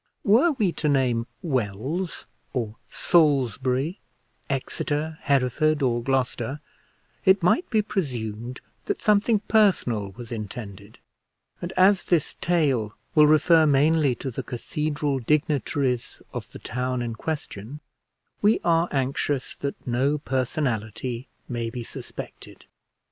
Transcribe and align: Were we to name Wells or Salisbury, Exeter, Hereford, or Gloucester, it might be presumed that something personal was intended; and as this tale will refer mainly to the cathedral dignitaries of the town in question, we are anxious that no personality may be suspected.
Were 0.23 0.53
we 0.53 0.71
to 0.81 0.89
name 0.89 1.27
Wells 1.43 2.25
or 2.53 2.75
Salisbury, 2.89 3.99
Exeter, 4.49 5.19
Hereford, 5.21 5.83
or 5.83 6.01
Gloucester, 6.01 6.59
it 7.23 7.43
might 7.43 7.69
be 7.69 7.83
presumed 7.83 8.61
that 8.85 8.99
something 9.03 9.41
personal 9.41 10.09
was 10.13 10.31
intended; 10.31 10.97
and 11.61 11.71
as 11.77 12.03
this 12.05 12.33
tale 12.41 12.95
will 13.13 13.27
refer 13.27 13.67
mainly 13.67 14.15
to 14.15 14.31
the 14.31 14.41
cathedral 14.41 15.19
dignitaries 15.19 16.19
of 16.33 16.51
the 16.51 16.57
town 16.57 17.03
in 17.03 17.13
question, 17.13 17.79
we 18.41 18.59
are 18.63 18.89
anxious 18.91 19.55
that 19.57 19.85
no 19.85 20.17
personality 20.17 21.27
may 21.47 21.69
be 21.69 21.83
suspected. 21.83 22.65